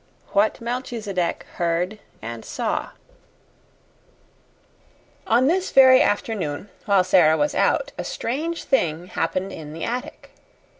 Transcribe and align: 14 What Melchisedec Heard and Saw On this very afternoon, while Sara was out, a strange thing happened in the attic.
14 0.33 0.33
What 0.33 0.59
Melchisedec 0.61 1.43
Heard 1.57 1.99
and 2.23 2.43
Saw 2.43 2.89
On 5.27 5.45
this 5.45 5.69
very 5.69 6.01
afternoon, 6.01 6.69
while 6.85 7.03
Sara 7.03 7.37
was 7.37 7.53
out, 7.53 7.91
a 7.99 8.03
strange 8.03 8.63
thing 8.63 9.05
happened 9.05 9.51
in 9.51 9.73
the 9.73 9.83
attic. 9.83 10.31